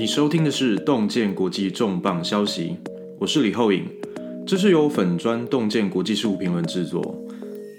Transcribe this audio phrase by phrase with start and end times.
[0.00, 2.74] 你收听的是洞见国际重磅消息，
[3.18, 3.84] 我是李厚颖，
[4.46, 7.22] 这是由粉砖洞见国际事务评论制作。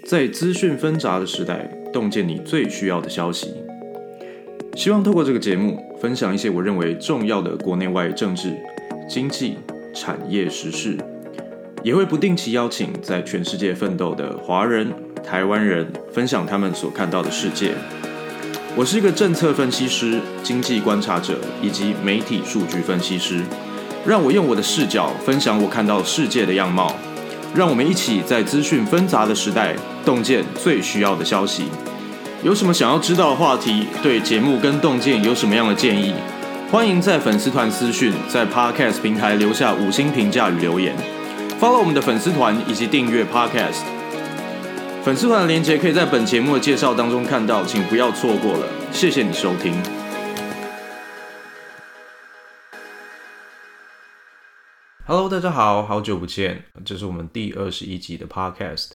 [0.06, 3.48] 在资讯纷杂的时代，洞见你最需要的消息。
[4.76, 8.54] 希望透过这个节目，分享一些我认为重要的国内外政治、
[9.08, 9.56] 经济、
[9.92, 10.96] 产业时事，
[11.82, 14.92] 也会不定期邀请在全世界奋斗的华人、
[15.24, 17.72] 台湾人，分享他们所看到的世界。
[18.74, 23.44] 我是一个政策分析师、经济观察者以及媒体数据分析师。
[24.06, 26.96] 让我用我的视角分享我看到世界的样貌。
[27.54, 31.64] 让我们一起在资讯纷杂的时代，洞见最需要的消息。
[32.42, 33.86] 有什么想要知道的话题？
[34.02, 36.14] 对节目跟洞见有什么样的建议？
[36.70, 40.96] 欢迎在粉丝团私讯，在 Podcast 平台留下五星评价与留言。
[41.60, 44.01] Follow 我们的粉丝团以及订阅 Podcast。
[45.04, 48.92] 粉丝团的连接可以在本节目的介绍当中看到，请不要错过了。
[48.92, 49.74] 谢谢你收听。
[55.04, 58.92] Hello，大家好，好久不见，这是我们第二十一集的 Podcast。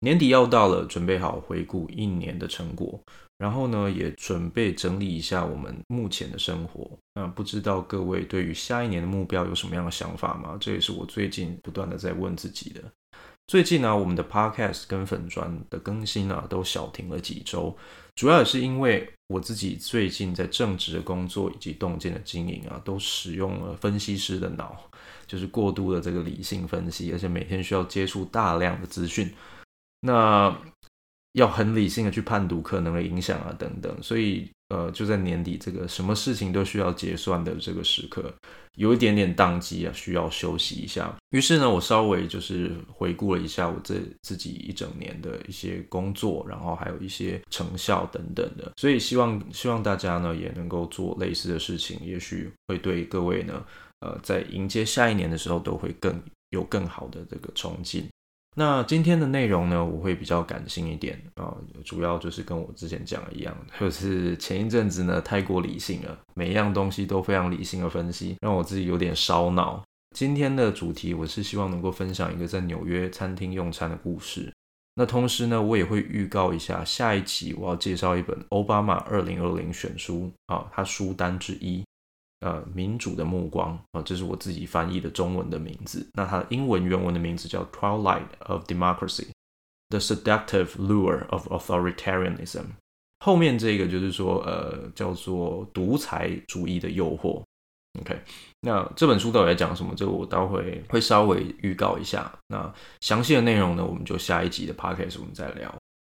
[0.00, 3.00] 年底要到了，准备好回顾一年的成果，
[3.38, 6.98] 然后呢，也准备整理一下我们目前的生活。
[7.14, 10.56] 那不知道各位对于下一年的目标有什么样的想法吗？
[10.58, 12.82] 这也是我最近不断的在问自己的。
[13.46, 17.76] 最近呢、我们的 podcast 跟粉砖的更新啊，都小停了几周，
[18.14, 24.76] 主要也是因为我自己最近在正职的工作以及洞见的经营啊，都使用了分析师的脑，
[25.26, 29.30] 就是过度的这个理性分析，而且每天需要接触大量的资讯，
[30.00, 30.56] 那
[31.34, 34.50] 要很理性的去判读可能的影响啊等等，所以。
[34.70, 38.32] 呃，就在年底这个什么事情都需要结算的这个时刻，
[38.76, 41.14] 有一点点当机啊，需要休息一下。
[41.30, 48.72] 于是呢，我稍微就是回顾了一下我这自己一整年的一些工作，然后还有一些成效等等的。
[48.76, 53.62] 所以希望希望大家呢也能够做类似的事情，也许会对各位呢，
[54.00, 56.20] 呃，在迎接下一年的时候都会更
[56.50, 58.08] 有更好的这个冲劲。
[58.56, 61.52] 那今天的内容呢，我会比较感性一点啊，
[61.84, 69.82] 主要就是跟我之前讲的一样，就是前一阵子呢太过理性了，每一样东西都非常理性的分析，让我自己有点烧脑。
[70.14, 74.52] 今天的主题我是希望能够分享一个在纽约餐厅用餐的故事。
[74.94, 81.84] 那同时呢，我也会预告一下下一集我要介绍一本奥巴马二零二零选书啊，他书单之一。
[82.44, 86.06] 呃，民主的目光啊，这是我自己翻译的中文的名字。
[86.12, 89.28] 那它英文原文的名字叫《Twilight of Democracy:
[89.88, 92.60] The Seductive Lure of Authoritarianism》。
[93.20, 97.42] 后面这个就是说，呃，叫做独裁主义的诱惑。
[98.00, 98.20] OK，
[98.60, 99.94] 那这本书到底在讲什么？
[99.96, 102.30] 这个我待会会稍微预告一下。
[102.48, 105.74] 那详细的内容呢，我们就下一集的 Podcast 我们再聊。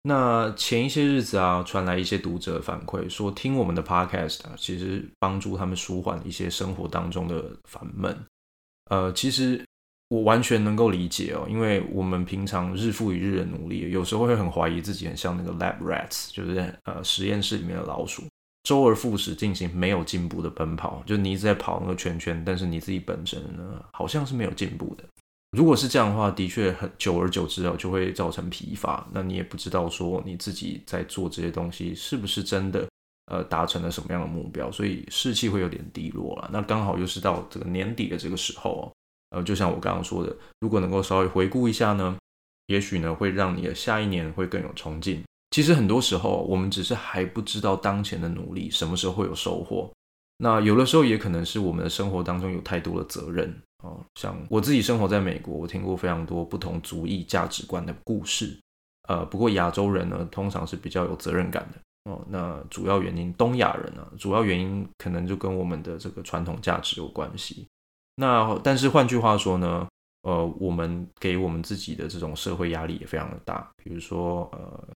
[0.07, 8.17] 那前一些日子啊，传来一些读者反馈说，听我们的 podcast 啊，其实帮助他们舒缓一些生活当中的烦闷。
[8.89, 9.65] 呃，其实
[10.07, 18.23] 我完全能够理解哦，因为我们平常日复一日的努力，有时候会很怀疑自己，很像那个 lab rats，就是呃实验室里面的老鼠，
[18.63, 25.03] 周而复始进行没有进步的奔跑，就你一直在跑那个圈圈，但是你自己本身呢，好像是没有进步的。
[25.51, 29.07] 如果是这样的话，的确很久而久之啊，就会造成疲乏。
[29.13, 32.85] 那你也不知道说你自己在做这些东西是不是真的
[33.31, 36.49] 呃达成了什么样的目标，所以士气会有点低落了。
[36.51, 38.91] 那刚好又是到这个年底的这个时候
[39.31, 42.17] 哦，呃，就像我刚刚说的，如果能够稍微回顾一下呢，
[42.67, 45.23] 也许呢会让你的下一年会更有冲劲。
[45.51, 49.89] 其实很多时候我们只是还不知道当前的努力什么时候会有收获。
[50.39, 53.61] 那有的时候也可能是我们的生活当中有太多的责任。
[53.87, 58.59] 哦，像我自己生活在美国，我听过非常多不同族裔价值观的故事。
[59.07, 62.11] 呃，不过亚洲人呢，通常是比较有责任感的。
[62.11, 67.65] 哦，那主要原因，东亚人呢，主要原因可能就跟我们的这个传统价值有关系。
[68.15, 69.87] 那但是换句话说呢，
[70.23, 74.87] 呃，我们给我们自己的这种社会压力也非常的大，比如说呃。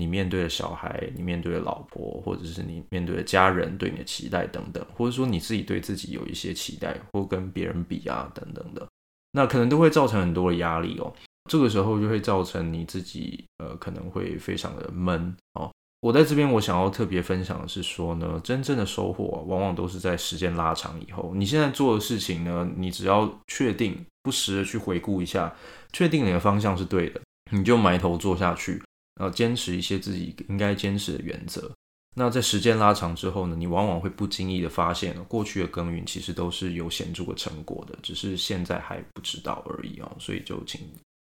[0.00, 8.88] 你面对的小孩，你面对的老婆，或者是你面对的家人对你的期待等等，或者说你自己对自己有一些期待，或跟别人比啊等等的，
[9.32, 11.12] 那可能都会造成很多的压力哦。
[11.50, 15.70] 这个时候就会造成你自己呃可能会非常的闷哦。
[16.00, 21.32] 我在这边我想要特别分享的是说呢，真正的收获，往往都是在时间拉长以后。
[21.34, 25.54] 你现在做的事情呢，你只要确定不时的去回顾一下，
[25.92, 27.20] 确定你的方向是对的，
[27.52, 28.82] 你就埋头做下去。
[29.20, 31.70] 要坚持一些自己应该坚持的原则。
[32.16, 40.10] 那在时间拉长之后呢，你往往会不经意的发现，过去的耕耘其实都是有显著的成果的，只是现在还不知道而已啊。
[40.18, 40.80] 所以就请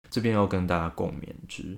[0.09, 1.77] 这边要跟大家共勉之。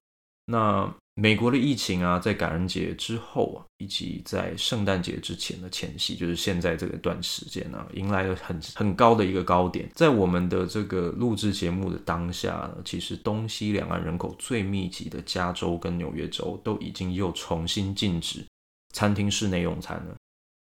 [0.50, 9.90] 那美国的疫情啊，在感恩节之后啊，以及在圣诞节之前的前夕，就是现在这个段时间呢、啊，迎来了很很高的一个高点。
[9.94, 18.46] 在我们的这个录制节目的当下呢，其实东西两岸人口最密集的加州跟纽约州都已经又重新禁止
[18.94, 20.16] 餐厅室内用餐了。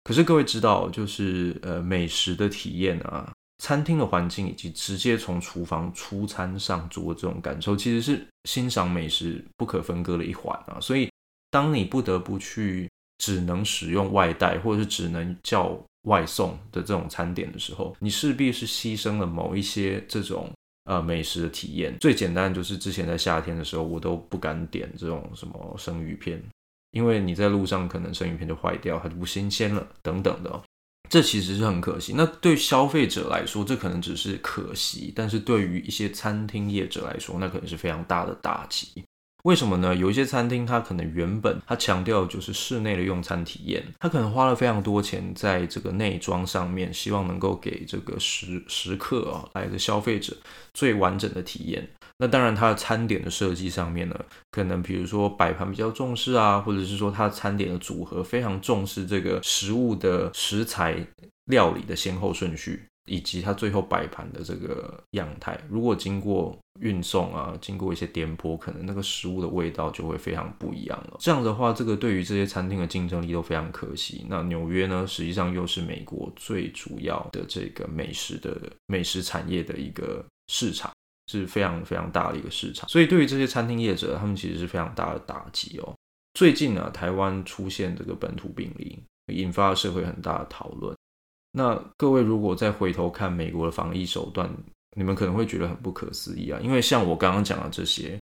[0.05, 3.33] 可是各位知道，就是呃美食的体验啊。
[3.59, 10.77] 餐厅的环境以及直接从厨房出餐上桌这种感受，其实是欣赏美食不可分割的一环啊。
[10.81, 11.09] 所以，
[11.49, 12.89] 当你不得不去
[13.19, 20.51] 只能使用外带或者是只能叫外送的这种餐点的时候，你势必是牺牲了某一些这种
[20.85, 21.95] 呃美食的体验。
[21.99, 26.43] 最简单就是之前在夏天的时候，我都不敢点这种什么生鱼片，
[26.91, 30.61] 因为你在路上可能生鱼片就坏掉，它就不新鲜了等等的。
[31.13, 32.11] 这其实是很可惜。
[32.17, 39.05] 那对消费者来说，这可能只是可惜；但是对于一些餐厅业者来说，那可能是非常大的打击。
[39.43, 39.93] 为什么呢？
[39.93, 50.33] 有一些餐厅，它可能原本它强调就是室内的用餐体验，它可能花了非常多钱在这个内装上面，希望能够给这个食食客啊来的消费者
[50.73, 51.85] 最完整的体验。
[52.19, 54.17] 那当然，它的餐点的设计上面呢，
[54.49, 61.05] 可能比如说摆盘比较重视啊，或者是说它餐点的组合非常重视这个食物的食材
[61.45, 65.59] 料理的先后顺序，以及它最后摆盘的这个样态。
[65.69, 71.17] 如果经过运送啊，经过一些颠簸，可能那个食物的味道就会非常不一样了。
[71.19, 74.25] 这样的话，这个对于这些餐厅的竞争力都非常可惜。
[74.29, 78.57] 那纽约呢，实际上又是美国最主要的这个美食的
[78.87, 80.91] 美食产业的一个市场。
[81.31, 85.95] 是非常非常大的一个市场，所以对于这些餐厅业者，他们其实是非常大的打击哦。
[86.33, 89.01] 最近呢，台湾出现这个本土病例，
[89.33, 90.93] 引发了社会很大的讨论。
[91.55, 94.49] 那各位如果再回头看美国的防疫手段，
[94.97, 98.19] 你们可能会觉得很不可思议啊，因为像我刚刚讲的这些，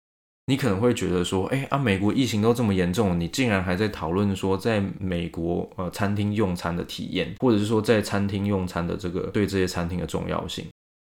[0.44, 10.66] 你可能会觉得说，哎啊，美国疫情都这么严重，你竟然还在讨论说，在美国呃餐厅用餐的体验，或者是说在餐厅用餐的这个对这些餐厅的重要性。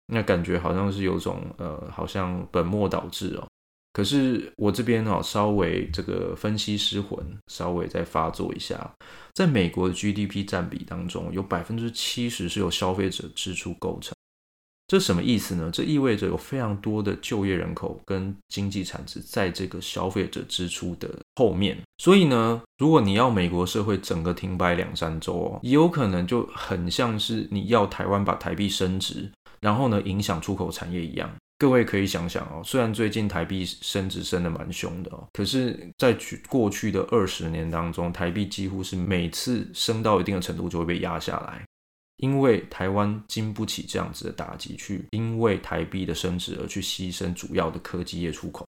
[0.05, 3.47] 那感觉好像是有种呃，好像本末倒置哦。
[3.93, 8.91] 可是我这边哦，稍微这个分析失魂，稍微再发作一下，
[9.35, 14.13] 在美国的 GDP 占比当中，有百分之七十是由消费者支出构成。
[14.87, 15.69] 这什么意思呢？
[15.71, 21.79] 这意味着有非常多的就业人口跟经济产值在这个消费者支出的后面。
[21.99, 29.31] 所以呢，如果你要美国社会整个停摆两三周哦，也有可能就很像是你要台湾把台币升值。
[29.61, 32.61] 然后呢，影响出口产业一样，各位可以想想哦。
[32.61, 41.65] 虽然最近台币升值升的蛮凶的哦，可是，在去过去的二十年当中，台币几乎是每次升到一定的程度就会被压下来，
[42.17, 48.67] 因为台湾经不起这样子的打击，去因为台币的升值而去牺牲主要的科技业出口。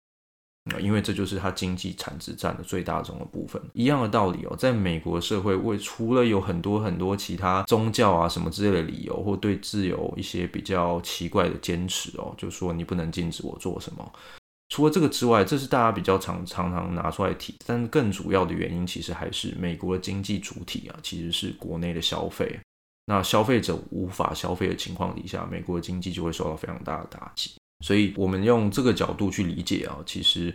[0.80, 3.60] 因为这就是它经济产值占的最大宗的部分。
[3.72, 14.12] 一样的道理哦，在美国社会，为除了有很多很多其他宗教啊什么之类的理由，或对自由一些比较奇怪的坚持哦，就说你不能禁止我做什么。
[14.68, 22.60] 除了这个之外，这是大家比较常常常拿出来提，但更主要的原因其实还是美国的经济主体啊，其实是国内的消费。
[23.06, 27.59] 那消费者无法消费的情况底下，美国的经济就会受到非常大的打击。
[27.80, 30.54] 所以，我们用这个角度去理解啊，其实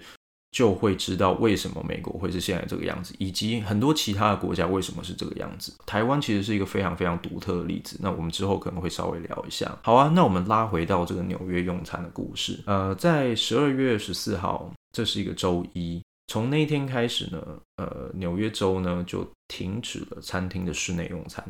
[0.51, 5.73] 就会知道为什么美国会是现在这个样子，以及很多其他的国家为什么是这个样子。
[5.85, 7.97] 台湾其实是一个非常非常独特的例子。
[7.99, 9.77] 那我们之后可能会稍微聊一下。
[9.83, 12.61] 好啊，那我们拉回到这个纽约用餐的故事。
[12.67, 17.43] 呃，在十二月十四号，这是一个周一，从那一天开始呢，
[17.77, 21.43] 呃，纽约州呢就停止了餐厅的室内用餐，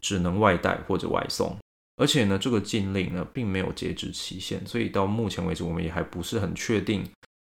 [0.00, 1.56] 只能外带或者外送。
[1.96, 7.04] 而且呢，这个禁令呢，并没有截止期限，所以到目前为止，我们也还不是很确定，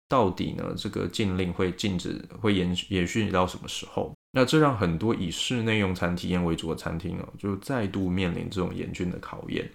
[0.07, 4.13] 到底呢，这个禁令会禁止会延延续到什么时候。
[4.31, 9.69] 那这让很多以室内用餐体验为主的餐厅哦，就再度面临这种严峻的考验。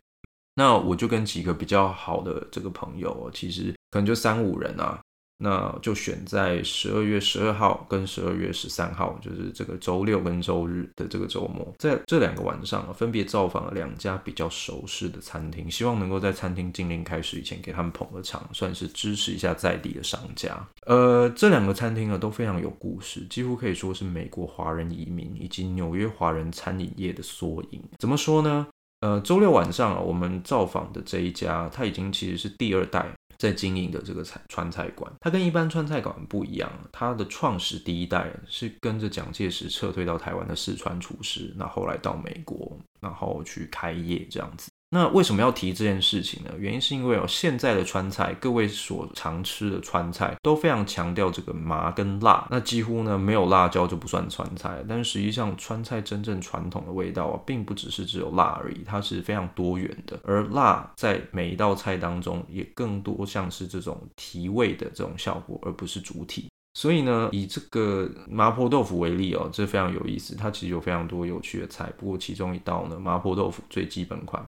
[0.55, 5.01] 那我就跟几个比较好的这个朋友，其实可能就三五人啊。
[5.45, 20.57] 那就选在十二月十二号跟十二月十三号，就是这个周六跟周日的这个周末，在这两个晚上啊，分别造访了两家比较熟识的餐厅，希望能够在餐厅禁令开始以前给他们捧个场，算是支持一下在地的商家。
[20.87, 27.83] 呃，这两个餐厅呢都非常有故事，几乎可以说是美国华人移民以及纽约华人餐饮业的缩影。
[27.99, 28.69] 怎么说呢？
[29.01, 33.13] 呃，周六晚上啊，我们造访的这一家，它已经其实是第二代。
[33.43, 36.71] 在经营的这个菜川菜馆，它跟一般川菜馆不一样。
[36.93, 44.71] 它的创始第一代是跟着蒋介石撤退到台湾的四川厨师，那后来到美国，然后去开业这样子。
[44.95, 46.51] 那为什么要提这件事情呢？
[46.59, 54.85] 原因是因为哦，现在的川菜，各位所常吃的川菜都非常强调这个麻跟辣，那几乎呢没有辣椒就不算川菜。
[54.87, 60.21] 但是实际上，川菜真正传统的味道啊，并不只是只有辣而已，它是非常多元的。
[60.25, 66.51] 而辣在每一道菜当中，也更多像是这种提味的这种效果，而不是主体。
[66.75, 71.91] 所以呢，以这个麻婆豆腐为例哦，这非常有意思，它其实有非常多有趣的菜。
[71.97, 74.45] 不过其中一道呢，麻婆豆腐最基本款。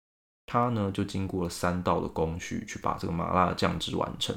[0.51, 4.36] 它呢就经过了三道的工序去把这个麻辣酱汁完成。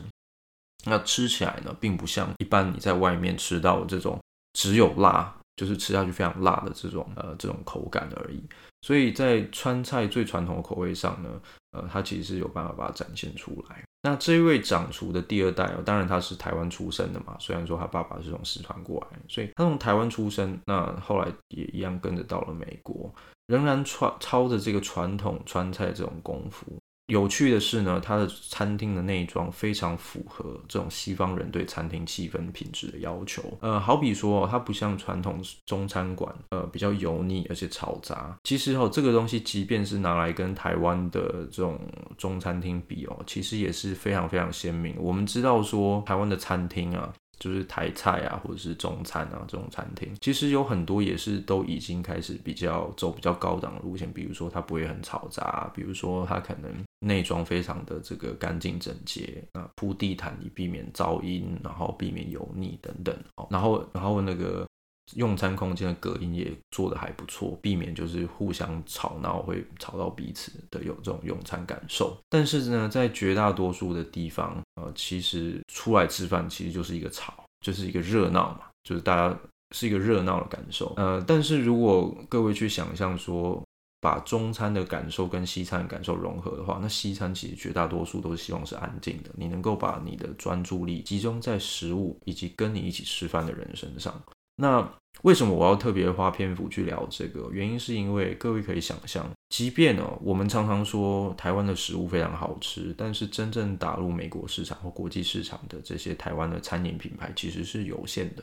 [0.84, 4.20] 那吃起来呢，并不像一般你在外面吃到的这种
[4.52, 8.42] 只有辣，就是吃下去非常辣的这种呃这种口感而已。
[8.82, 11.40] 所以在川菜最传统的口味上呢，
[11.70, 13.82] 呃，它其实是有办法把它展现出来。
[14.02, 23.14] 那这一位掌厨的第二代哦，当然他是台湾出生的嘛，虽然说他爸爸是从四川过来，所以他从台湾出生，那后来也一样跟着到了美国。
[23.46, 26.66] 仍然传操着这个传统川菜这种功夫。
[27.08, 33.42] 有趣的是呢，它的餐厅的内装非常符合这种西方人对餐厅气氛品质的要求。
[33.60, 38.34] 呃，好比说，它不像传统中餐馆，呃，比较油腻而且嘈杂。
[38.44, 41.20] 其实哦，这个东西即便是拿来跟台湾的
[41.50, 41.78] 这种
[42.16, 44.94] 中餐厅比哦，其实也是非常非常鲜明。
[44.98, 47.12] 我们知道说，台湾的餐厅啊。
[47.42, 63.12] 就是台菜啊，或者是中餐啊，这种餐厅其实有很多也是都已经开始比较走比较高档的路线，比如说它不会很嘈杂，比如说它可能内装非常的这个干净整洁啊，铺地毯以避免噪音，然后避免油腻等等，
[63.50, 64.64] 然后然后那个。
[65.14, 72.16] 用餐空间的隔音也做得还不错，避免就是互相吵闹会吵到彼此的有这种用餐感受。
[72.28, 79.38] 但是呢，在绝大多数的地方，呃，其实出来吃饭其实就是一个吵，就是一个热闹嘛，就是大家
[79.74, 80.94] 是一个热闹的感受。
[80.96, 83.62] 呃，但是如果各位去想象说，
[84.00, 94.20] 把中餐的感受跟西餐感受融合的话，那西餐其实绝大多数都是希望是安静的，你能够把你的专注力集中在食物以及跟你一起吃饭的人身上。
[94.56, 94.86] 那
[95.22, 97.48] 为什么我要特别花篇幅去聊这个？
[97.52, 108.42] 原因是因为各位可以想象，即便哦，我们常常说台湾的食物非常好吃，但是真正打入美国市场或国际市场的这些台湾的餐饮品牌其实是有限的。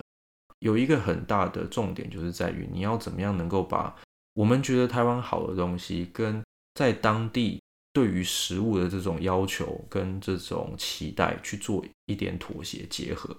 [0.60, 3.96] 有一个很大的重点就是在于你要怎么样能够把
[4.34, 6.44] 我们觉得台湾好的东西，跟
[6.76, 7.62] 在当地
[7.94, 13.36] 对于食物的这种要求跟这种期待去做一点妥协结合。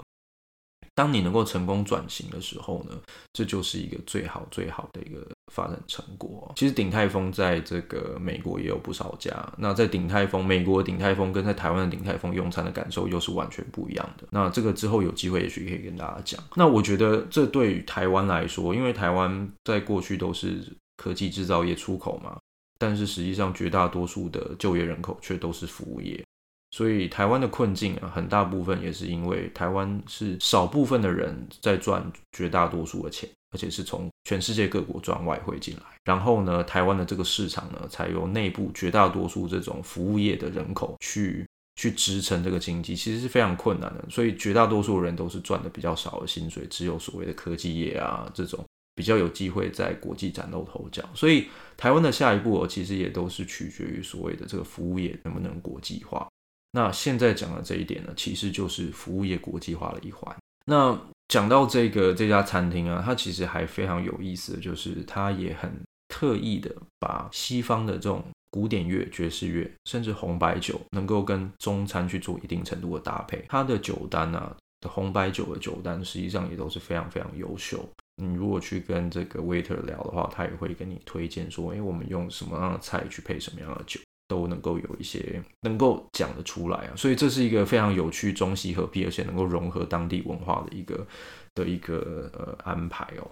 [1.00, 2.95] 当你能够成功转型的时候呢，
[3.33, 6.52] 这就是一个最好最好的一个发展成果。
[6.57, 9.30] 其实鼎泰丰在这个美国也有不少家。
[9.57, 14.28] 那在鼎泰丰，美国的鼎泰丰跟在台湾的鼎泰丰用餐的感受又是完全不一样的。
[14.30, 16.38] 那这个之后有机会也许可以跟大家讲。
[16.54, 20.62] 那我觉得这对于台湾来说，因为台湾在过去都是
[20.99, 22.38] 科技制造业出口嘛，
[22.78, 26.23] 但是实际上绝大多数的就业人口却都是服务业。
[26.70, 35.82] 所以台湾的困境啊，很大部分也是因为台湾是少部分的人在赚绝大多数的钱，而且是从全世界各国赚外汇进来。
[36.04, 44.04] 然后呢，台湾的这个市场呢，才由内部绝大多数这种服务业的人口去去支撑这个经济，其实是非常困难的。
[44.08, 51.02] 所以绝大多数人都是赚的比较少的薪水，只有所谓的科技业啊这种比较有机会在国际崭露头角。
[51.14, 56.28] 所以台湾的下一步，其实也都是取决于所谓的这个服务业能不能国际化。
[56.72, 60.34] 那现在讲的这一点呢，其实就是服务业国际化的一环。
[60.66, 60.96] 那
[61.28, 65.72] 讲到这个这家餐厅啊，它其实还非常有意思的就是，它也很
[66.08, 73.44] 特意的把西方的这种古典乐、爵士乐，甚至红白酒，能够跟中餐去做一定程度的搭配。
[73.48, 77.84] 它的酒单啊，的红白酒的酒单，实际上也都是非常非常优秀。
[78.22, 83.98] 你如果去跟这个 waiter 聊的话，他也会跟你推荐说，诶，我们用什么样的菜去配什么样的酒。
[84.30, 91.04] 都能够有一些能够讲得出来啊，所以这是一个非常有趣、中西合璧，而且能够融合当地文化的一个
[91.52, 93.28] 的一个呃安排哦。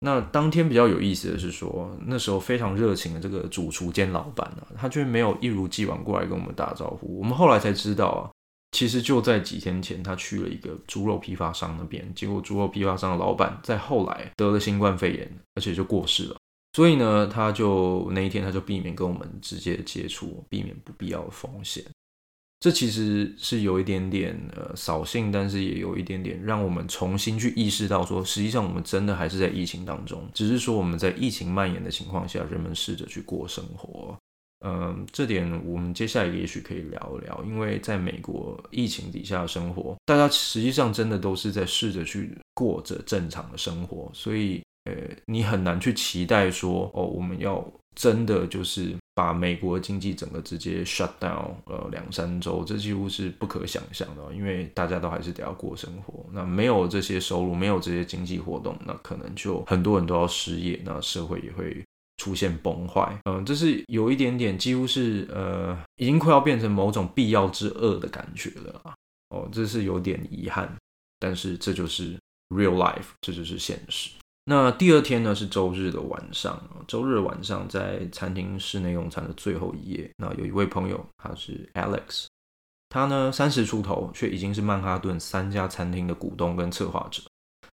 [0.00, 7.18] 那当天比较有意思的是说，那时候非常热情的这个主厨兼老板呢、他却没有一如既往过来跟我们打招呼。
[7.18, 8.30] 我们后来才知道啊，
[8.72, 16.36] 其实就在几天前，他去了一个猪肉批发商那边，结果猪肉批发商的老板在后来得了新冠肺炎，而且就过世了。
[16.78, 21.84] 所以呢，他就那一天他就避免跟我们直接接触，避免不必要的风险。
[22.60, 34.16] 这其实是有一点点呃扫兴，但是也有一点点让我们重新去意识到说，实际上我们真的还是在疫情当中，只是说我们在疫情蔓延的情况下，人们试着去过生活。
[34.64, 44.62] 嗯、这点我们接下来也许可以聊一聊，因为在美国疫情底下的生活，大家实际上真的都是在试着去过着正常的生活，所以。
[44.88, 47.64] 呃，你很难去期待说，哦，我们要
[47.94, 56.24] 真的就是把美国经济整个直接 shut down，呃，两三周，这几乎是不可想象的，因为大家都还是得要过生活。
[56.32, 61.84] 那没有这些收入，没有这些经济活动，那可能就很多人都要失业，那社会也会
[62.18, 63.18] 出现崩坏。
[63.24, 68.80] 嗯、这是有一点点，几乎是呃，已经快要变成某种必要之恶的感觉了。
[69.30, 70.72] 哦，这是有点遗憾，
[71.18, 72.16] 但是这就是
[72.48, 74.10] real life，这就是现实。
[74.50, 82.28] 那第二天呢，是周日的晚上，周日晚上在餐厅室内用餐的最后一夜，那有一位朋友，他是 Alex，
[82.88, 87.22] 他呢三十出头，却已经是曼哈顿三家餐厅的股东跟策划者。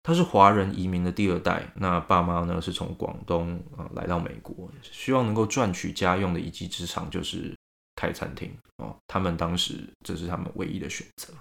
[0.05, 7.53] 他是华人移民的第二代，那爸妈呢是从广东啊来到美国，希望能够赚取家用的一技之长，就是
[7.97, 8.95] 开餐厅哦。
[9.09, 11.35] 他们当时这是他们唯一的选择。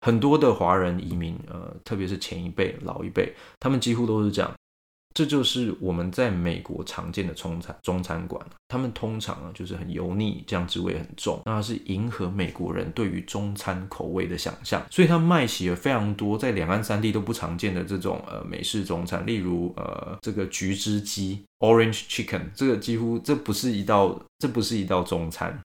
[0.00, 4.50] 很多的华人移民，呃，特别是前一辈、老一辈，他们几乎都是这样。
[5.12, 25.58] 这就是我们在美国常见的中餐中餐馆，他们通常啊就是很油腻，酱汁味很重，那是迎合美国人对于中餐口味的想象，所以他卖起了非常多在两岸三地都不常见的这种呃美式中餐，例如呃这个橘汁鸡 （Orange Chicken），这个几乎这不是一道，这不是一道中餐。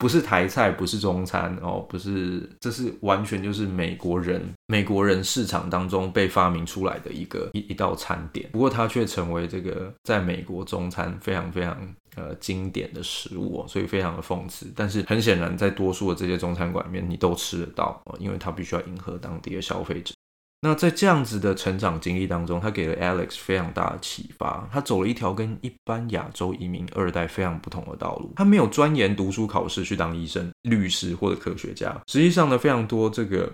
[0.00, 8.48] 不是台菜，不是中餐哦，不是，这是完全就是美国人美国人市场当中被发明出来的一个一一道餐点。
[8.50, 11.76] 不过它却成为这个在美国中餐非常非常
[12.16, 14.72] 呃经典的食物哦，所以非常的讽刺。
[14.74, 20.14] 但是很显然，在多数的这些中餐馆里面，你都吃得到哦，因为它必须要迎合当地的消费者。
[20.62, 24.68] 那在这样子的成长经历当中，他给了 Alex 非常大的启发。
[24.70, 28.34] 他走了一条跟一般亚洲移民二代非常不同的道路。
[28.36, 31.98] 他没有钻研读书考试去当医生、律师或者科学家。
[32.08, 33.50] 实际上呢，非常多这个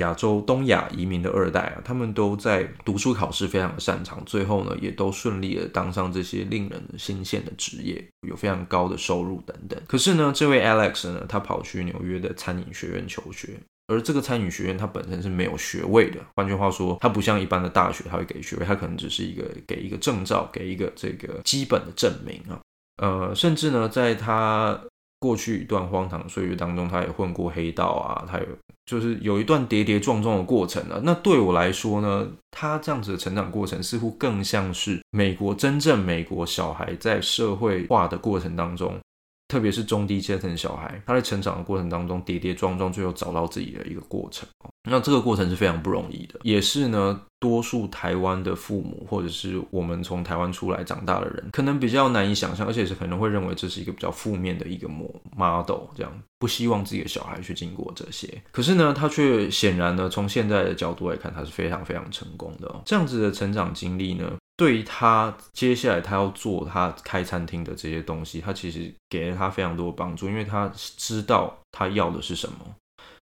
[0.00, 9.80] 亚洲、东亚移民的二代啊，他们都在读书考试非常的擅长，最后呢，也都顺利的当上这些令人新鲜的职业，有非常高的收入等等。
[9.86, 13.50] 可是呢，这位 Alex 呢，他跑去纽约的餐饮学院求学。
[13.86, 22.58] 而这个餐饮学院它本身是没有学位的，换句话说，它不像一般的大学，它会给学位，它可能只是一个给一个证照，给一个这个基本的证明啊。
[23.02, 24.80] 呃，甚至呢，在他
[25.18, 28.46] 过去一段荒唐岁月当中，他也混过黑道啊，他有
[28.86, 31.00] 就是有一段跌跌撞撞的过程啊。
[31.02, 38.98] 那对我来说呢，他这样子的成长过程似乎更像是美国真正美国小孩在社会化的过程当中。
[39.48, 44.48] 特别是中低阶层小孩，他在成长的过程当中跌跌撞撞，最后找到自己的一个过程。
[44.88, 58.42] 那这个过程是非常不容易的，也是呢，多数台湾的父母或者是我们从台湾出来长大的人，可能比较难以想象，而且是可能会认为这是一个比较负面的一个模 model，这样不希望自己的小孩去经过这些。
[58.52, 62.82] 可是呢，他却显然呢，从现在的角度来看，他是非常非常成功的。
[62.84, 72.58] 这样子的成长经历呢，对于他接下来他要做他开餐厅的这些东西，他其实给了他非常多的帮助，因为他知道他要的是什么，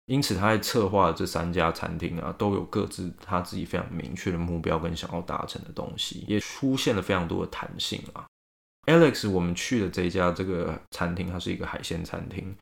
[0.05, 8.25] 因此他在策划这三家餐厅啊，都有各自他自己非常明确的目标跟想要达成的东西，也出现了非常多的弹性啊。
[8.85, 12.53] Alex，我们去的这一家这个餐厅，它是一个海鲜餐厅。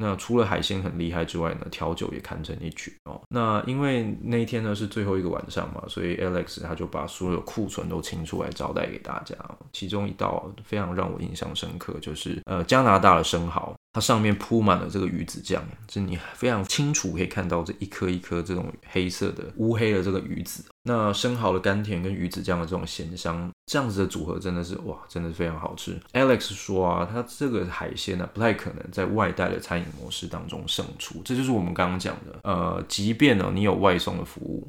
[0.00, 3.20] 那除了海鲜很厉害之外呢，调酒也堪称一绝哦。
[3.28, 9.36] 那因为那一天呢是最后一个晚上嘛，所以 Alex 他就把所有库存都清出来招待给大家。
[9.72, 13.74] 其中一道非常让我印象深刻，就是呃加拿大的生蚝。
[13.92, 20.64] 它上面铺满了这个鱼子酱，就你非常清楚可以看到这一颗一颗这种黑色的乌黑的这个鱼子。
[20.84, 25.96] 那生蚝的甘甜跟鱼子酱的这种咸香，这样子的组合真的是哇，真的是非常好吃。
[26.12, 34.66] Alex 说啊，他这个海鲜呢、不太可能在外带的餐饮模式当中胜出，这就是我们刚刚讲的，呃，即便呢你有外送的服务。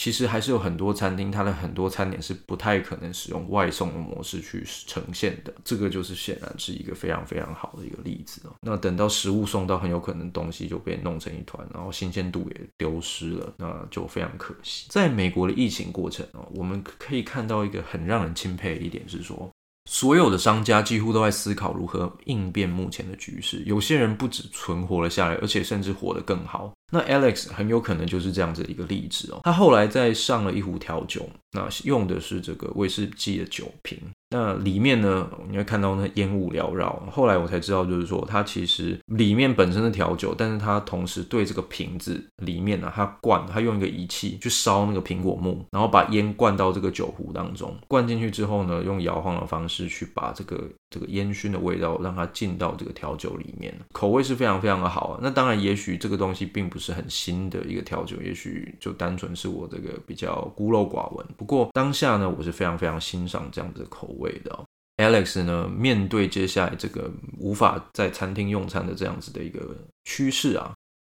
[0.00, 5.52] 其实还是有很多餐厅，它的很多餐点是不太可能使用外送的模式去呈现的。
[5.62, 8.54] 这个就是显然是一个非常非常好的一个例子哦。
[8.62, 14.86] 那等到食物送到，很有可能东西就被弄成一团，然后新鲜度也丢失了，那就非常可惜。
[14.88, 19.50] 在美国的疫情过程哦，我们可以看到一个很让人钦佩的一点是说，
[19.90, 23.62] 所有的商家几乎都在思考如何应变目前的局势。
[23.66, 26.72] 有些人不止存活了下来，而且甚至活得更好。
[26.90, 29.40] 那 Alex 很有可能就是这样子的一个例子哦。
[29.44, 33.98] 他后来再上了一壶调酒，那用的是这个威士忌的酒瓶。
[34.32, 37.02] 那里面呢，你会看到那烟雾缭绕。
[37.10, 47.76] 后来我才知道，就是说它其实里面本身是调酒，但是它同时对这个瓶子里面呢、啊，它灌，它用一个仪器去烧那个苹果木，然后把烟灌到这个酒壶当中。
[47.88, 55.20] 灌进去之后呢，用摇晃的方式去把这个这个烟熏的味道让它进到这个调酒里面，口味是非常非常的好啊。
[55.22, 61.26] 那当然，也许这个东西并不是很新的一个调酒，也许就单纯是我这个比较孤陋寡闻。
[61.36, 64.66] 不过当下呢，我是非常非常欣赏这样子的口味的哦。
[64.96, 69.74] Alex 呢，面对接下来这个无法在餐厅用餐的这样子的一个
[70.04, 70.74] 趋势啊，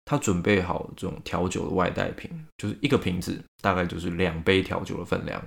[0.04, 5.42] 他准备好这种调酒的外带瓶，就是一个瓶子大概就是两杯调酒的分量，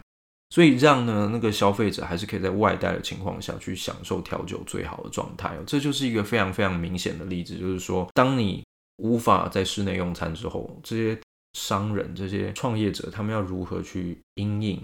[0.53, 5.63] 所以让呢那个消费者还是可以在外带的情况下去享受调酒最好的状态哦。
[5.65, 8.63] 这就是一个非常非常明显的例子，就是说，当你
[8.97, 11.19] 无法在室内用餐之后，这些
[11.53, 14.79] 商人、这些创业者，他们要如何去因应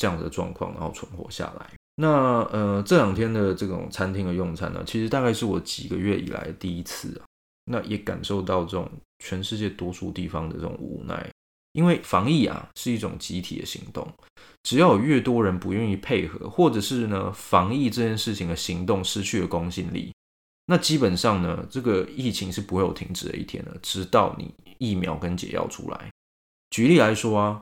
[0.00, 1.68] 这样的状况，然后存活下来？
[1.96, 7.26] 那呃，这两天的这种餐厅的用餐呢，其实大概是我几个月以来第一次啊。
[7.64, 11.28] 那也感受到这种全世界多数地方的这种无奈，
[11.72, 14.08] 因为防疫啊是一种集体的行动，
[14.62, 20.12] 只要有越多人不愿意配合，或者是呢防疫这件事情的行动失去了公信力，
[20.66, 26.10] 那基本上呢这个疫情是不会有停止的一天的，直到你疫苗跟解药出来。
[26.70, 27.60] 举例来说啊。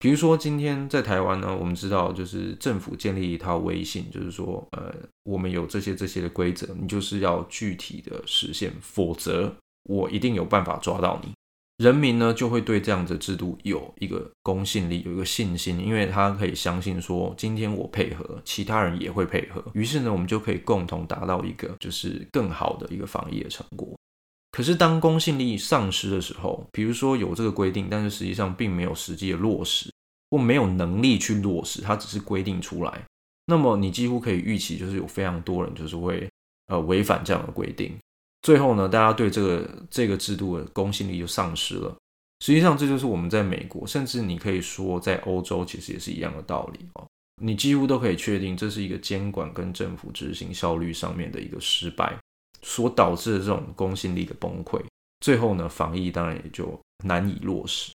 [0.00, 11.32] 比如说，今天在台湾呢，我们知道就是政府建立一套微信，就是说，呃，我们有这些这些的规则，你就是要具体的实现，否则我一定有办法抓到你。
[11.78, 23.88] 人民呢就会对这样的制度有一个公信力，有一个信心，因为他可以相信说，今天我配合，其他人也会配合，于是呢，我们就可以共同达到一个就是更好的一个防疫的成果。
[24.52, 29.90] 可是，当公信力丧失的时候，比如说有这个规定，但是实际上并没有实际的落实，
[30.30, 33.02] 或没有能力去落实，它只是规定出来，
[33.46, 36.30] 那么你几乎可以预期，就是有非常多人就是会
[36.68, 37.98] 呃违反这样的规定，
[38.44, 41.96] 最后呢，大家对这个这个制度的公信力就丧失了。
[42.40, 47.06] 实际上，这就是我们在美国，甚至你可以说在欧洲，其实也是一样的道理哦。
[47.42, 52.16] 你几乎都可以确定，这是一个监管跟政府执行效率上面的一个失败。
[52.62, 54.80] 所导致的这种公信力的崩溃，
[55.20, 57.92] 最后呢，防疫当然也就难以落实。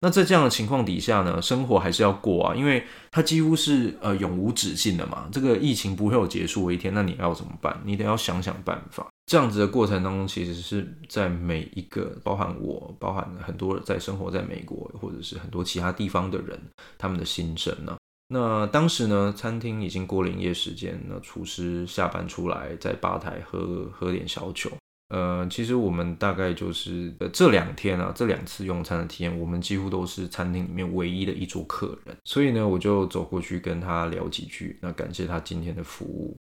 [0.00, 5.28] 那在这样的情况底下呢，生活还是要过啊，因为它几乎是呃永无止境的嘛。
[5.32, 7.80] 这个疫情不会有结束的一天，那你要怎么办？
[7.84, 9.08] 你得要想想办法。
[9.26, 16.60] 这样子的过程当中，其实是在每一个包含我，包含很多在生活在美国或者是很多其他地方的人，
[16.98, 17.96] 他们的心声呢。
[18.28, 24.70] 那当时呢，餐厅已经过了营业时间，那厨师下班出来，在吧台喝喝点小酒。
[25.08, 32.16] 呃，其实我们大概就是呃这两天啊，这两次用餐的体验，我们几乎都是餐厅里面唯一的一桌客人。
[32.24, 36.34] 所以呢，我就走过去跟他聊几句，那感谢他今天的服务。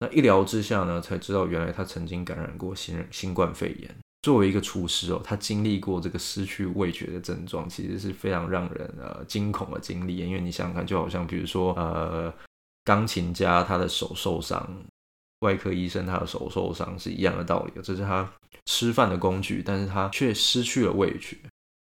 [0.00, 3.94] 那一聊之下呢，才知道原来他曾经感染过新新冠肺炎。
[4.22, 10.16] 作为一个厨师哦，他经历过这个失去味觉的症状，其实是非常让人呃惊恐的经历。
[10.16, 12.32] 因为你想想看，就好像比如说呃，
[12.84, 14.68] 钢琴家他的手受伤，
[15.40, 17.72] 外科医生他的手受伤是一样的道理。
[17.82, 18.30] 这是他
[18.66, 21.36] 吃饭的工具，但是他却失去了味觉。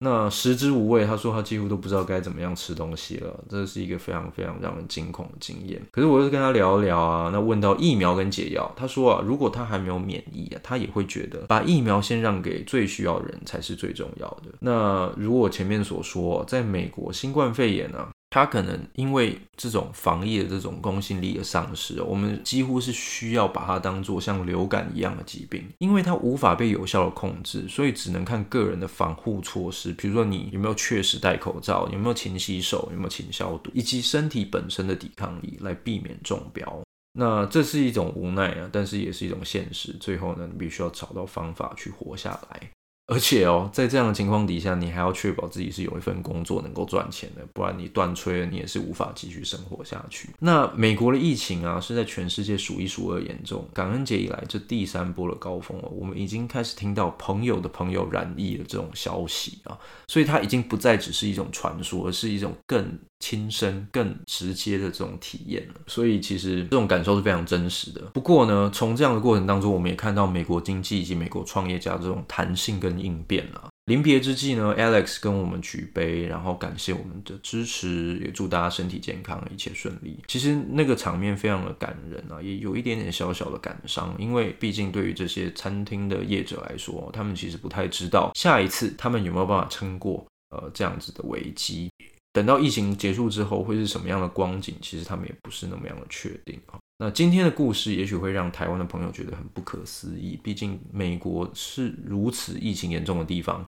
[0.03, 5.79] 那食之无味，他说他几乎都不知道该怎么样吃东西了，这是一个非常非常让人惊恐的经验。
[5.91, 14.51] 可是我又跟他聊一聊啊，那问到疫苗跟解药，他说啊，如果他还没有免疫啊，他也会觉得把疫苗先让给最需要的人才是最重要的。
[14.59, 36.81] 那如我前面所说，在美国新冠肺炎呢、他可能因为这种防疫的这种公信力的丧失，我们几乎是需要把它当做像流感一样的疾病，因为它无法被有效的控制，所以只能看个人的防护措施，比如说你有没有确实戴口罩，有没有勤洗手，有没有勤消毒，以及身体本身的抵抗力来避免中标。
[37.19, 39.91] 那这是一种无奈啊，但是也是一种现实。
[39.99, 42.71] 最后呢，你必须要找到方法去活下来。
[43.11, 50.29] 而且哦，在这样的情况底下，你还要确保自己是有一份工作能够赚钱的，不然你断炊了，你也是无法继续生活下去。
[50.39, 53.67] 那美国的疫情啊，是在全世界数一数二严重。
[53.73, 65.65] 感恩节以来，这第三波的高峰哦，我们已经开始听到朋友的朋友染疫的这种消息啊，所以它已经不再只是一种传说，而是一种更亲身、更直接的这种体验。
[65.87, 68.01] 所以其实这种感受是非常真实的。
[68.13, 80.19] 不过呢，从这样的过程当中，我们也看到美国经济以及美国创业家这种弹性跟应变啊，临别之际呢，Alex 跟我们举杯，然后感谢我们的支持，也祝大家身体健康，一切顺利。
[80.27, 91.89] 其实那个场面非常的感人啊，也有一点点小小的感伤，因为毕竟对于这些餐厅的业者来说，他们其实不太知道下一次他们有没有办法撑过呃这样子的危机。
[92.33, 96.79] 等到疫情结束之后会是什么样的光景，其实他们也不是那么样的确定啊。
[96.97, 103.65] 那今天的故事也许会让台湾的朋友觉得很不可思议，毕竟美国是如此疫情严重的地方。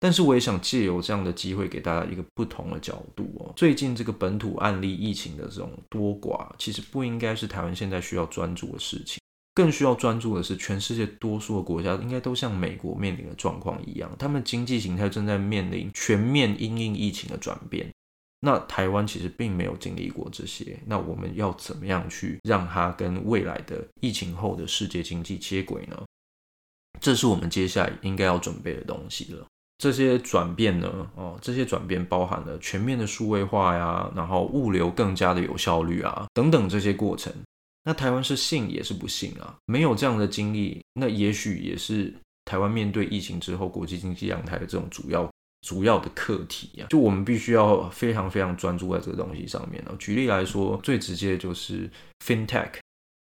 [0.00, 3.52] 但是我也想借由这样的机会，给大家一个不同的角度哦。
[3.54, 9.20] 最近这个本土案例疫情的这种多寡，其实不应该是台湾现在需要专注的事情，
[9.54, 17.92] 更需要专注的是全世界多数的国家应该都像美国面临的状况一样，他们经济形态正在面临全面因应疫情的转变。
[18.40, 26.02] 那台湾其实并没有经历过这些，那我们要怎么样去让它跟未来的疫情后的世界经济接轨呢？
[27.00, 29.46] 这是我们接下来应该要准备的东西了。
[29.78, 37.32] 这些转变呢，哦，这些转变包含了全面的数位化呀，然后物流更加的有效率啊，等等这些过程。
[37.84, 39.56] 那台湾是信也是不幸啊？
[39.66, 42.14] 没有这样的经历，那也许也是
[42.44, 45.28] 台湾面对疫情之后国际经济阳台的这种主要
[45.62, 46.86] 主要的课题啊。
[46.90, 49.96] 就我们必须要非常非常专注在这个东西上面了。
[49.98, 51.90] 举例来说，最直接就是
[52.24, 52.70] FinTech。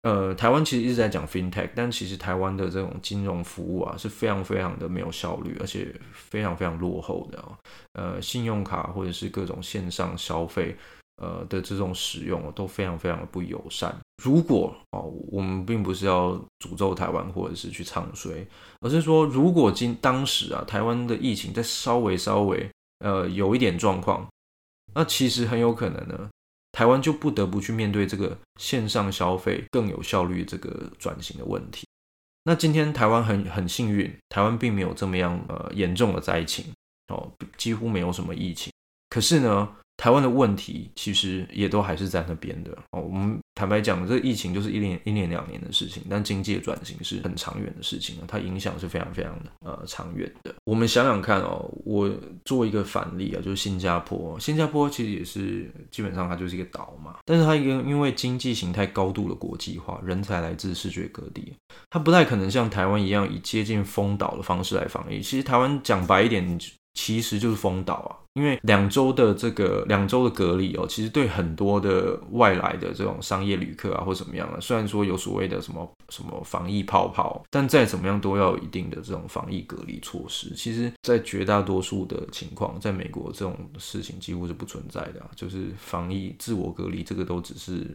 [0.04, 7.58] 呃，台湾其实一直在讲 FinTech，但其实台湾的这种金融服务啊是非常非常的没有效率，而且非常非常落后的啊。
[7.94, 10.76] 呃，信用卡或者是各种线上消费。
[11.18, 13.96] 呃的这种使用都非常非常的不友善。
[14.24, 18.46] 如果哦，我们并不是要诅咒台湾或者是去唱衰，
[18.80, 24.28] 而是说，如果今当时啊，台湾的疫情再稍微稍微呃有一点状况，
[24.94, 26.30] 那其实很有可能呢，
[26.72, 31.86] 台湾就不得不去面对这个线上消费更有效率这个转型的问题。
[32.44, 36.66] 那今天台湾很很幸运，台湾并没有这么样呃严重的灾情
[37.08, 38.72] 哦，几乎没有什么疫情。
[39.10, 43.02] 可是呢，台湾的问题其实也都还是在那边的哦。
[43.02, 50.54] 我们坦白讲，这个疫情就是一年、一年、两年的事情，但经济的转型是很长远的事情，它影响是非常非常的呃长远的。
[50.66, 52.10] 我们想想看哦，我
[52.44, 54.40] 做一个反例啊，就是新加坡。
[54.40, 61.54] 新加坡其实也是基本上它就是一个岛嘛，但是它一个因为经济形态高度的国际化，人才来自世界各地，
[61.90, 65.22] 它不太可能像台湾一样以接近封岛的方式来防疫。
[65.22, 66.46] 其实台湾讲白一点。
[66.96, 80.56] 其实就是封岛啊，因为两周的这个两周的隔离哦，其实对很多的外来的这种商业旅客啊，或怎么样啊，虽然说有所谓的什么什么防疫泡泡，但再怎么样都要有一定的这种防疫隔离措施。
[80.56, 87.86] 其实，在绝大多数的情况，在美国这种事情几乎是不存在的啊，就是防疫自我隔离这个都只是。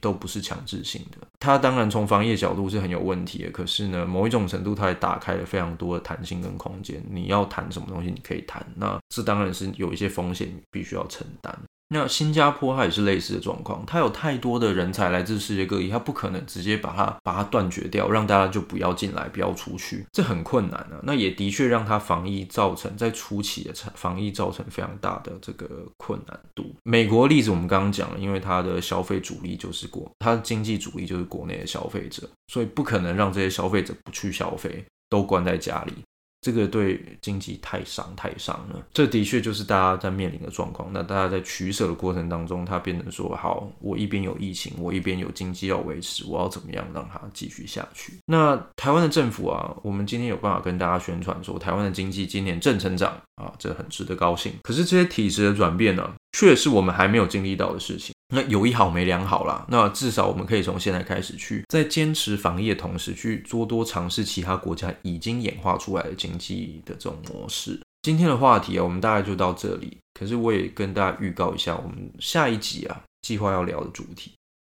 [0.00, 7.02] 都不是强制性的，它当然从防疫角度是很有问题的，可是呢，某一种程度它也打开了非常多的弹性跟空间。
[7.10, 11.56] 你要谈什么东西，你可以谈，那这当然是有一些风险，你必须要承担。
[11.90, 21.00] 那新加坡它也是类似的状况，它有太多的人才来自世界各地，它不可能直接把它把它断绝掉，让大家就不要进来，不要出去，这很困难啊。
[21.02, 26.74] 那也的确让它防疫造成在初期的防疫造成非常大的这个困难度。
[26.82, 35.94] 美国例子我们刚刚讲了，因为它的消费主力就是国，它的经济主力就是国内的消费者，所以不可能让这些消费者不去消费，都关在家里。
[36.40, 40.88] 这个对经济太伤太伤了，这的确就是大家在面临的状况。
[40.92, 48.12] 那大家在取舍的过程当中，他变成说：好，我一边有疫情，我一边有经济要维持，我要怎么样让它继续下去？
[48.24, 54.52] 那台湾的政府啊，我们今天有办法跟大家宣传说，台湾的经济今年正成长啊，这很值得高兴。
[54.62, 58.14] 可是这些体制的转变呢，却是我们还没有经历到的事情。
[58.32, 67.80] 那有一好没两好啦，那至少我们可以从现在开始去，在坚持防疫的同时，去多多尝试其他国家已经演化出来的经济的这种模式。
[68.02, 69.98] 今天的话题啊，我们大概就到这里。
[70.14, 74.30] 可是我也跟大家预告一下，我们下一集啊，计划要聊的主题，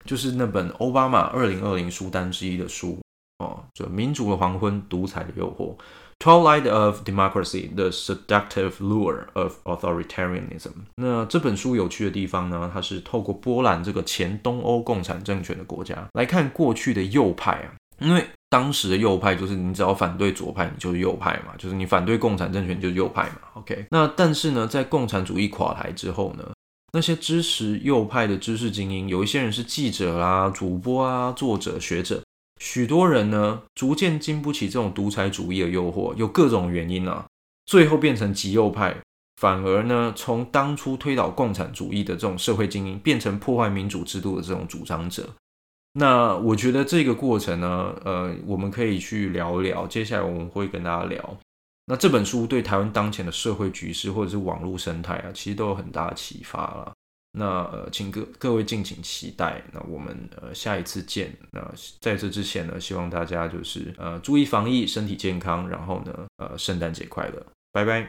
[0.06, 2.98] 就是那本奥巴马二零二零书单之一的书
[3.40, 5.76] 哦，就《民主的黄昏，独裁的诱惑》。
[6.20, 10.72] Twilight of Democracy: The Seductive Lure of Authoritarianism。
[10.96, 23.40] 那这本书有趣的地方呢，它是透过波兰这个前东欧共产政权的国家来看过去的右派啊，因为当时的右派就是你只要反对左派，你就是右派嘛，就是你反对共产政权就是右派嘛。
[23.54, 26.52] OK，那但是呢，在共产主义垮台之后呢，
[26.92, 32.22] 那些支持右派的知识精英，有一些人是记者啦、主播啊、作者、学者。
[32.60, 37.26] 许多人呢，逐渐经不起这种独裁主义的诱惑，有各种原因啊，
[37.66, 38.96] 最后变成极右派，
[39.38, 45.30] 反而呢，从当初推倒共产主义的这种社会精英，变成破坏民主制度的这种主张者。
[45.94, 49.88] 那我觉得这个过程呢，呃，我们可以去聊一聊。
[49.88, 51.38] 接下来我们会跟大家聊，
[51.86, 56.94] 那这本书对台湾当前的社会局势或者是网络生态啊，其实都有很大的启发了。
[57.32, 59.62] 那呃，请各各位敬请期待。
[59.72, 61.36] 那我们呃下一次见。
[61.52, 61.62] 那
[62.02, 65.68] 在这之前呢，希望大家就是呃注意防疫，身体健康。
[65.70, 68.08] 然后呢，呃，圣诞节快乐，拜拜。